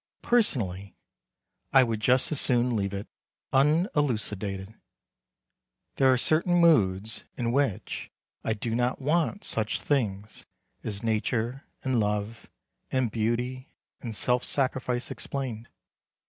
Personally, 0.23 0.95
I 1.71 1.83
would 1.83 1.99
just 1.99 2.31
as 2.31 2.41
soon 2.41 2.75
leave 2.75 2.91
it 2.91 3.07
unelucidated. 3.53 4.73
There 5.97 6.11
are 6.11 6.17
certain 6.17 6.55
moods 6.55 7.23
in 7.37 7.51
which 7.51 8.09
I 8.43 8.53
do 8.53 8.73
not 8.73 8.99
want 8.99 9.43
such 9.43 9.79
things 9.79 10.47
as 10.83 11.03
nature, 11.03 11.65
and 11.83 11.99
love, 11.99 12.49
and 12.91 13.11
beauty, 13.11 13.69
and 14.01 14.15
self 14.15 14.43
sacrifice 14.43 15.11
explained. 15.11 15.67